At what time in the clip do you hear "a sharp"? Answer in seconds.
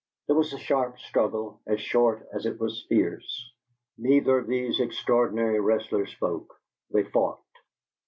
0.51-0.97